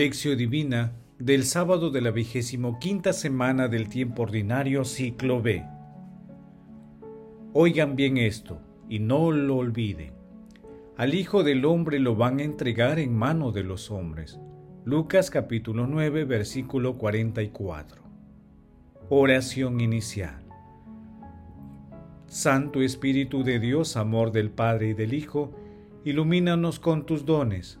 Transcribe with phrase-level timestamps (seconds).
[0.00, 5.62] Lección Divina del sábado de la vigésimo quinta semana del tiempo ordinario, ciclo B.
[7.52, 10.14] Oigan bien esto y no lo olviden.
[10.96, 14.40] Al Hijo del Hombre lo van a entregar en mano de los hombres.
[14.86, 18.02] Lucas capítulo 9, versículo 44.
[19.10, 20.46] Oración inicial.
[22.26, 25.52] Santo Espíritu de Dios, amor del Padre y del Hijo,
[26.06, 27.80] ilumínanos con tus dones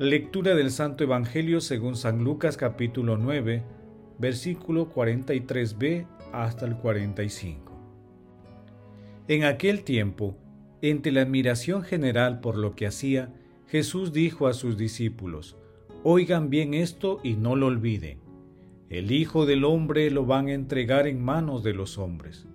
[0.00, 3.62] Lectura del Santo Evangelio según San Lucas capítulo 9,
[4.18, 7.72] versículo 43b hasta el 45.
[9.28, 10.36] En aquel tiempo,
[10.82, 13.32] entre la admiración general por lo que hacía,
[13.68, 15.56] Jesús dijo a sus discípulos,
[16.02, 18.18] Oigan bien esto y no lo olviden.
[18.88, 22.48] El Hijo del Hombre lo van a entregar en manos de los hombres.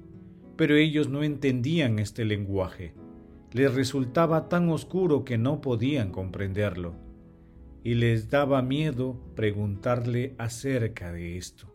[0.58, 2.96] Pero ellos no entendían este lenguaje.
[3.54, 7.08] Les resultaba tan oscuro que no podían comprenderlo
[7.84, 11.68] y les daba miedo preguntarle acerca de esto.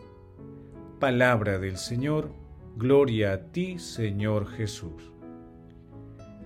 [1.00, 2.32] Palabra del Señor,
[2.76, 5.12] gloria a ti, Señor Jesús.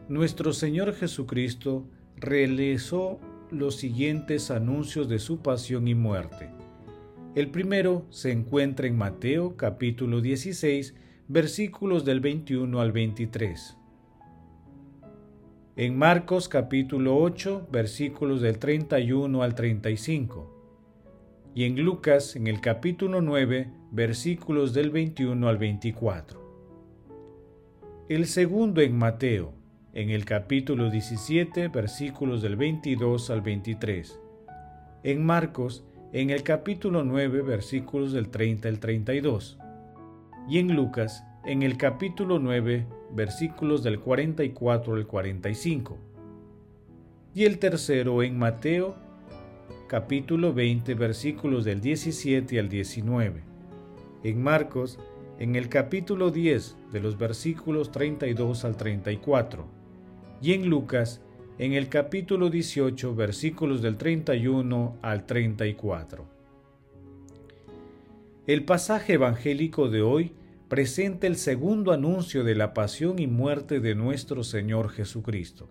[0.09, 6.51] Nuestro Señor Jesucristo realizó los siguientes anuncios de su pasión y muerte.
[7.35, 10.95] El primero se encuentra en Mateo capítulo 16,
[11.29, 13.78] versículos del 21 al 23
[15.79, 23.21] en Marcos capítulo 8 versículos del 31 al 35 y en Lucas en el capítulo
[23.21, 26.41] 9 versículos del 21 al 24.
[28.09, 29.55] El segundo en Mateo
[29.93, 34.19] en el capítulo 17 versículos del 22 al 23.
[35.05, 39.59] En Marcos en el capítulo 9 versículos del 30 al 32.
[40.49, 45.99] Y en Lucas en el capítulo 9 versículos del 44 al 45.
[47.35, 48.97] Y el tercero en Mateo,
[49.87, 53.43] capítulo 20, versículos del 17 al 19.
[54.25, 54.99] En Marcos,
[55.39, 59.67] en el capítulo 10, de los versículos 32 al 34.
[60.43, 61.21] Y en Lucas,
[61.59, 66.25] en el capítulo 18, versículos del 31 al 34.
[68.47, 70.33] El pasaje evangélico de hoy
[70.69, 75.69] presenta el segundo anuncio de la pasión y muerte de nuestro Señor Jesucristo.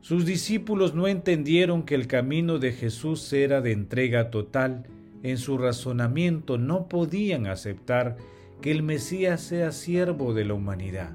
[0.00, 4.84] Sus discípulos no entendieron que el camino de Jesús era de entrega total.
[5.22, 8.16] En su razonamiento no podían aceptar
[8.62, 11.14] que el Mesías sea siervo de la humanidad.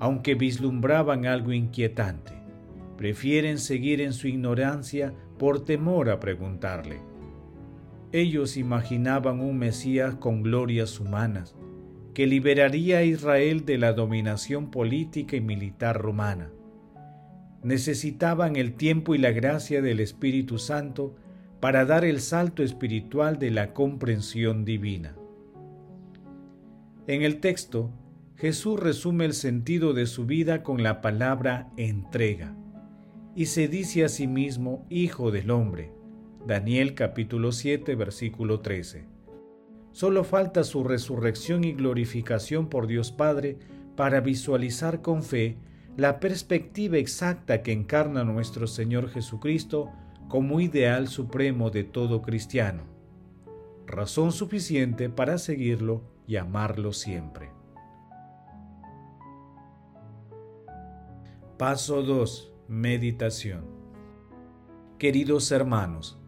[0.00, 2.32] Aunque vislumbraban algo inquietante,
[2.98, 7.00] prefieren seguir en su ignorancia por temor a preguntarle.
[8.12, 11.56] Ellos imaginaban un Mesías con glorias humanas,
[12.14, 16.50] que liberaría a Israel de la dominación política y militar romana.
[17.62, 21.16] Necesitaban el tiempo y la gracia del Espíritu Santo
[21.60, 25.16] para dar el salto espiritual de la comprensión divina.
[27.06, 27.90] En el texto,
[28.36, 32.54] Jesús resume el sentido de su vida con la palabra entrega,
[33.34, 35.95] y se dice a sí mismo Hijo del Hombre,
[36.46, 39.04] Daniel capítulo 7 versículo 13.
[39.90, 43.58] Solo falta su resurrección y glorificación por Dios Padre
[43.96, 45.56] para visualizar con fe
[45.96, 49.90] la perspectiva exacta que encarna nuestro Señor Jesucristo
[50.28, 52.84] como ideal supremo de todo cristiano.
[53.84, 57.50] Razón suficiente para seguirlo y amarlo siempre.
[61.58, 62.52] Paso 2.
[62.68, 63.64] Meditación.
[64.98, 66.20] Queridos hermanos,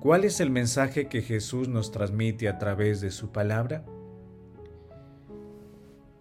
[0.00, 3.84] ¿Cuál es el mensaje que Jesús nos transmite a través de su palabra?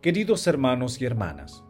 [0.01, 1.63] Queridos hermanos y hermanas,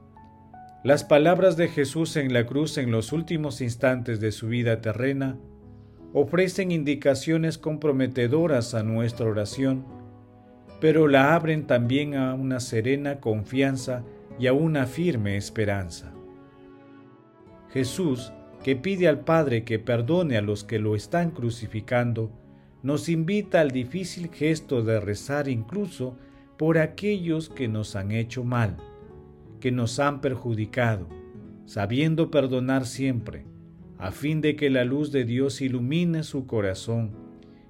[0.86, 5.38] las palabras de Jesús en la cruz en los últimos instantes de su vida terrena
[6.14, 9.86] ofrecen indicaciones comprometedoras a nuestra oración,
[10.80, 14.04] pero la abren también a una serena confianza
[14.40, 16.14] y a una firme esperanza.
[17.70, 18.32] Jesús
[18.68, 22.34] que pide al Padre que perdone a los que lo están crucificando,
[22.84, 26.18] nos invita al difícil gesto de rezar incluso
[26.58, 28.76] por aquellos que nos han hecho mal,
[29.62, 31.08] que nos han perjudicado,
[31.66, 33.46] sabiendo perdonar siempre,
[33.98, 37.14] a fin de que la luz de Dios ilumine su corazón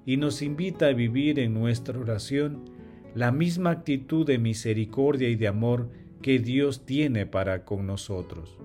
[0.04, 2.72] y nos invita a vivir en nuestra oración
[3.14, 5.92] la misma actitud de misericordia y de amor
[6.24, 8.58] que Dios tiene para con nosotros.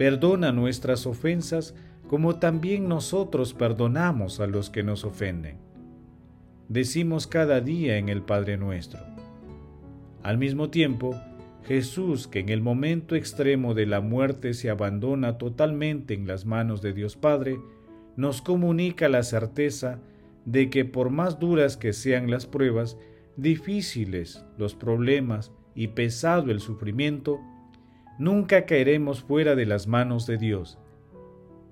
[0.00, 1.74] Perdona nuestras ofensas
[2.08, 5.58] como también nosotros perdonamos a los que nos ofenden.
[6.70, 9.00] Decimos cada día en el Padre nuestro.
[10.22, 11.14] Al mismo tiempo,
[11.64, 16.80] Jesús, que en el momento extremo de la muerte se abandona totalmente en las manos
[16.80, 17.60] de Dios Padre,
[18.16, 19.98] nos comunica la certeza
[20.46, 22.96] de que por más duras que sean las pruebas,
[23.36, 27.38] difíciles los problemas y pesado el sufrimiento,
[28.20, 30.78] nunca caeremos fuera de las manos de Dios.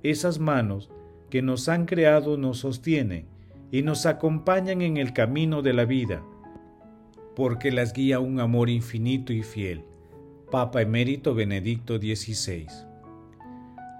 [0.02, 0.90] Esas manos
[1.30, 3.26] que nos han creado nos sostienen
[3.70, 6.24] y nos acompañan en el camino de la vida
[7.38, 9.84] porque las guía un amor infinito y fiel.
[10.50, 12.66] Papa Emérito Benedicto XVI.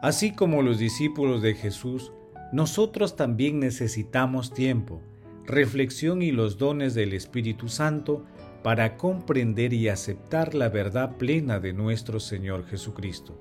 [0.02, 2.12] Así como los discípulos de Jesús,
[2.52, 5.00] nosotros también necesitamos tiempo,
[5.44, 8.24] reflexión y los dones del Espíritu Santo
[8.62, 13.38] para comprender y aceptar la verdad plena de nuestro Señor Jesucristo.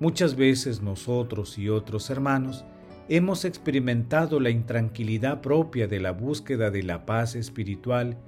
[0.00, 2.64] Muchas veces nosotros y otros hermanos
[3.08, 8.18] hemos experimentado la intranquilidad propia de la búsqueda de la paz espiritual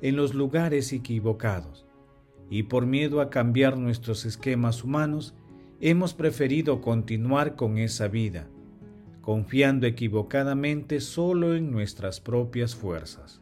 [0.00, 1.86] en los lugares equivocados,
[2.50, 5.34] y por miedo a cambiar nuestros esquemas humanos,
[5.80, 8.48] hemos preferido continuar con esa vida,
[9.22, 13.40] confiando equivocadamente solo en nuestras propias fuerzas.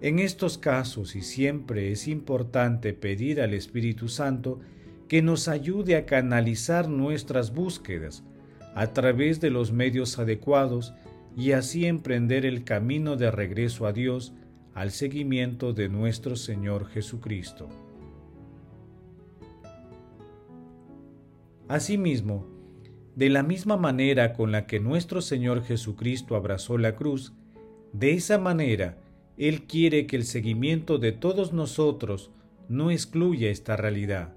[0.00, 4.60] En estos casos y siempre es importante pedir al Espíritu Santo
[5.08, 8.22] que nos ayude a canalizar nuestras búsquedas
[8.76, 10.94] a través de los medios adecuados
[11.36, 14.34] y así emprender el camino de regreso a Dios
[14.72, 17.68] al seguimiento de nuestro Señor Jesucristo.
[21.66, 22.46] Asimismo,
[23.16, 27.32] de la misma manera con la que nuestro Señor Jesucristo abrazó la cruz,
[27.92, 28.96] de esa manera
[29.38, 32.30] Él quiere que el seguimiento de todos nosotros
[32.68, 34.34] no excluya esta realidad.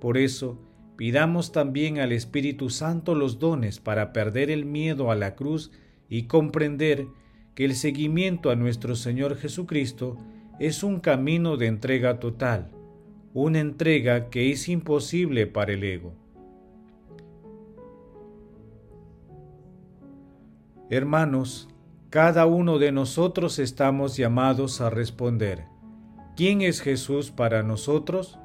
[0.00, 0.60] Por eso,
[0.96, 5.72] pidamos también al Espíritu Santo los dones para perder el miedo a la cruz
[6.08, 7.06] y comprender
[7.54, 10.18] que el seguimiento a nuestro Señor Jesucristo
[10.60, 12.70] es un camino de entrega total,
[13.32, 16.14] una entrega que es imposible para el ego.
[20.90, 21.68] Hermanos,
[22.16, 25.66] cada uno de nosotros estamos llamados a responder,
[26.34, 28.38] ¿quién es Jesús para nosotros?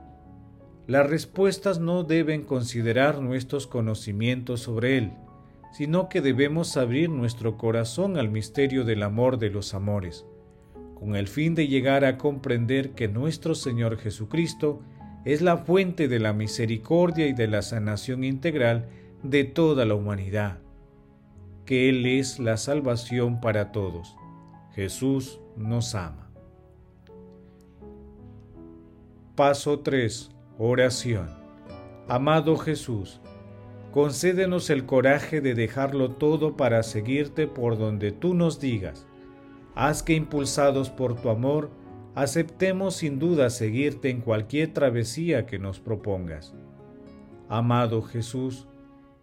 [0.87, 5.13] Las respuestas no deben considerar nuestros conocimientos sobre Él,
[5.71, 10.25] sino que debemos abrir nuestro corazón al misterio del amor de los amores,
[10.95, 14.81] con el fin de llegar a comprender que nuestro Señor Jesucristo
[15.23, 18.89] es la fuente de la misericordia y de la sanación integral
[19.23, 20.59] de toda la humanidad,
[21.71, 24.17] que Él es la salvación para todos.
[24.73, 26.29] Jesús nos ama.
[29.37, 30.31] Paso 3.
[30.57, 31.29] Oración.
[32.09, 33.21] Amado Jesús,
[33.93, 39.07] concédenos el coraje de dejarlo todo para seguirte por donde tú nos digas.
[39.73, 41.71] Haz que impulsados por tu amor,
[42.15, 46.53] aceptemos sin duda seguirte en cualquier travesía que nos propongas.
[47.47, 48.67] Amado Jesús,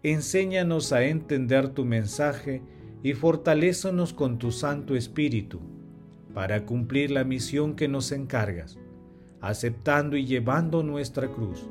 [0.03, 2.61] enséñanos a entender tu mensaje
[3.03, 5.59] y fortalézanos con tu Santo Espíritu
[6.33, 8.77] para cumplir la misión que nos encargas,
[9.41, 11.67] aceptando y llevando nuestra cruz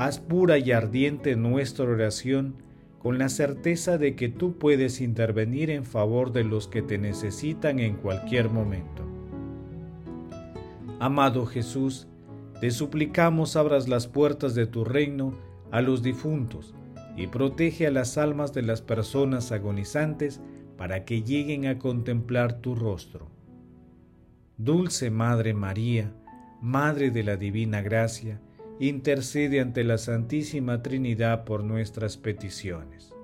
[0.00, 2.54] haz pura y ardiente nuestra oración
[3.00, 7.78] con la certeza de que tú puedes intervenir en favor de los que te necesitan
[7.80, 9.04] en cualquier momento.
[11.00, 12.08] Amado Jesús,
[12.62, 15.34] te suplicamos abras las puertas de tu reino
[15.70, 16.74] a los difuntos
[17.20, 20.40] y protege a las almas de las personas agonizantes
[20.78, 23.28] para que lleguen a contemplar tu rostro.
[24.56, 26.14] Dulce Madre María,
[26.62, 28.40] Madre de la Divina Gracia,
[28.78, 33.14] intercede ante la Santísima Trinidad por nuestras peticiones.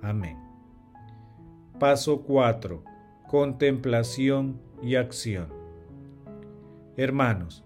[0.00, 0.38] Amén.
[1.80, 2.84] Paso 4.
[3.26, 5.48] Contemplación y acción.
[6.96, 7.64] Hermanos,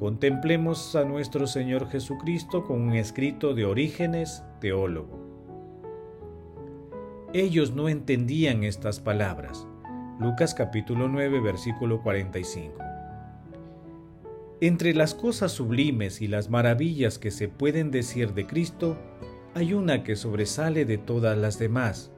[0.00, 5.20] contemplemos a nuestro Señor Jesucristo con un escrito de Orígenes, teólogo.
[7.34, 9.66] Ellos no entendían estas palabras.
[10.18, 12.78] Lucas capítulo 9, versículo 45.
[14.62, 18.96] Entre las cosas sublimes y las maravillas que se pueden decir de Cristo,
[19.54, 22.10] hay una que sobresale de todas las demás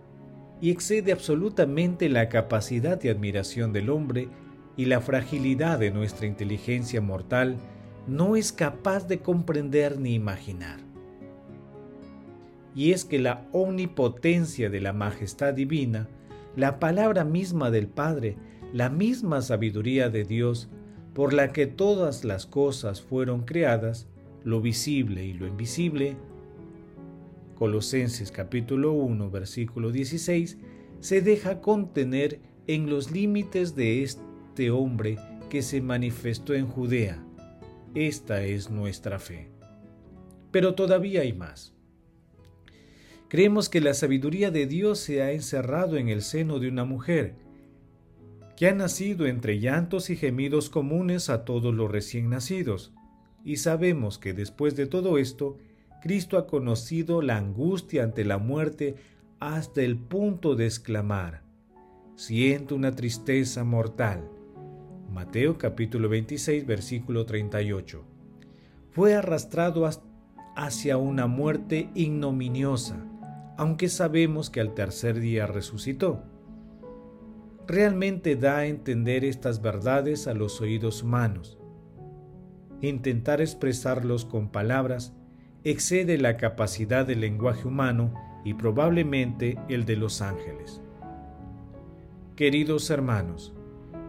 [0.60, 4.28] y excede absolutamente la capacidad de admiración del hombre
[4.76, 7.56] y la fragilidad de nuestra inteligencia mortal
[8.06, 10.80] no es capaz de comprender ni imaginar.
[12.74, 16.08] y es que la omnipotencia de la majestad divina,
[16.56, 18.36] la palabra misma del Padre,
[18.72, 20.70] la misma sabiduría de Dios,
[21.12, 24.08] por la que todas las cosas fueron creadas,
[24.42, 26.16] lo visible y lo invisible,
[27.56, 30.56] Colosenses capítulo 1 versículo 16,
[31.00, 34.31] se deja contener en los límites de este
[34.70, 35.18] hombre
[35.50, 37.22] que se manifestó en Judea.
[37.94, 39.50] Esta es nuestra fe.
[40.50, 41.74] Pero todavía hay más.
[43.28, 47.34] Creemos que la sabiduría de Dios se ha encerrado en el seno de una mujer,
[48.56, 52.92] que ha nacido entre llantos y gemidos comunes a todos los recién nacidos,
[53.42, 55.56] y sabemos que después de todo esto,
[56.02, 58.96] Cristo ha conocido la angustia ante la muerte
[59.40, 61.42] hasta el punto de exclamar,
[62.14, 64.28] siento una tristeza mortal.
[65.12, 68.02] Mateo capítulo 26 versículo 38.
[68.92, 69.86] Fue arrastrado
[70.56, 72.96] hacia una muerte ignominiosa,
[73.58, 76.22] aunque sabemos que al tercer día resucitó
[77.68, 81.58] realmente da a entender estas verdades a los oídos humanos.
[82.80, 85.12] Intentar expresarlos con palabras
[85.62, 88.14] excede la capacidad del lenguaje humano
[88.46, 90.80] y probablemente el de los ángeles.
[92.34, 93.54] Queridos hermanos,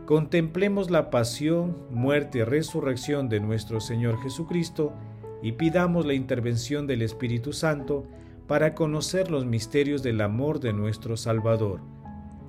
[0.05, 4.93] contemplemos la pasión, muerte y resurrección de nuestro Señor Jesucristo
[5.41, 8.05] y pidamos la intervención del Espíritu Santo
[8.47, 11.81] para conocer los misterios del amor de nuestro Salvador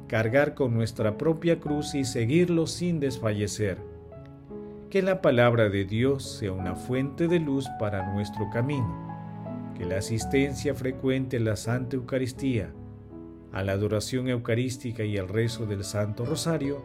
[0.08, 3.78] cargar con nuestra propia cruz y seguirlo sin desfallecer.
[4.90, 9.72] Que la palabra de Dios sea una fuente de luz para nuestro camino.
[9.76, 12.72] Que la asistencia frecuente a la Santa Eucaristía,
[13.52, 16.84] a la adoración eucarística y al rezo del Santo Rosario